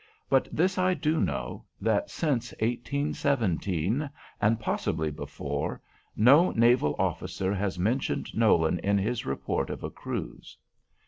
But 0.31 0.47
this 0.51 0.79
I 0.79 0.95
do 0.95 1.21
know, 1.21 1.63
that 1.79 2.09
since 2.09 2.53
1817, 2.53 4.09
and 4.41 4.59
possibly 4.59 5.11
before, 5.11 5.79
no 6.15 6.49
naval 6.49 6.95
officer 6.97 7.53
has 7.53 7.77
mentioned 7.77 8.33
Nolan 8.35 8.79
in 8.79 8.97
his 8.97 9.27
report 9.27 9.69
of 9.69 9.83
a 9.83 9.91
cruise. 9.91 10.57